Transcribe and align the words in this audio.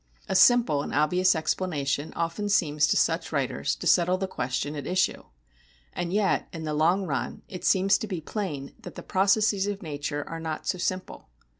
A 0.27 0.35
simple 0.35 0.81
and 0.81 0.95
obvious 0.95 1.35
explanation 1.35 2.11
often 2.15 2.49
seems 2.49 2.87
to 2.87 2.97
such 2.97 3.31
writers 3.31 3.75
to 3.75 3.85
settle 3.85 4.17
the 4.17 4.25
question 4.27 4.75
at 4.75 4.87
issue. 4.87 5.25
And 5.93 6.11
yet 6.11 6.47
in 6.51 6.63
the 6.63 6.73
long 6.73 7.05
run 7.05 7.43
it 7.47 7.63
seems 7.63 7.99
to 7.99 8.07
be 8.07 8.19
plain 8.19 8.73
that 8.79 8.95
the 8.95 9.03
processes 9.03 9.67
of 9.67 9.83
nature 9.83 10.27
are 10.27 10.39
not 10.39 10.65
so 10.65 10.79
simple. 10.79 11.29